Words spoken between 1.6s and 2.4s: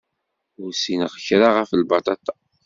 lbaṭaṭa.